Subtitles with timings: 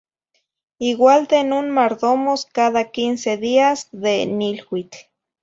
[0.91, 4.99] Igual de non mardomos cada quince días de niluitl.